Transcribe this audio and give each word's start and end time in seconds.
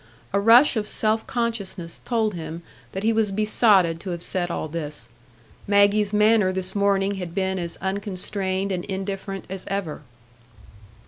A 0.33 0.39
rush 0.39 0.75
of 0.77 0.87
self 0.87 1.27
consciousness 1.27 2.01
told 2.05 2.33
him 2.33 2.63
that 2.91 3.03
he 3.03 3.13
was 3.13 3.29
besotted 3.29 3.99
to 3.99 4.09
have 4.09 4.23
said 4.23 4.49
all 4.49 4.67
this. 4.67 5.09
Maggie's 5.67 6.11
manner 6.11 6.51
this 6.51 6.73
morning 6.73 7.17
had 7.17 7.35
been 7.35 7.59
as 7.59 7.77
unconstrained 7.83 8.71
and 8.71 8.83
indifferent 8.85 9.45
as 9.47 9.63
ever. 9.67 10.01